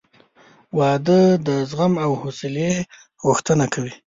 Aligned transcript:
•واده 0.77 1.21
د 1.47 1.47
زغم 1.69 1.93
او 2.05 2.11
حوصلې 2.21 2.71
غوښتنه 3.25 3.65
کوي. 3.73 3.93